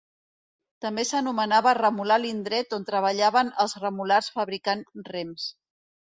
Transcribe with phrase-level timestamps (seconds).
[0.83, 5.47] També s'anomenava remolar l'indret on treballaven els remolars fabricant rems.